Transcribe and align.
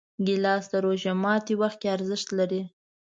ګیلاس 0.25 0.63
د 0.71 0.73
روژه 0.85 1.13
ماتي 1.23 1.55
وخت 1.61 1.77
کې 1.81 1.89
ارزښت 1.95 2.29
لري. 2.39 2.61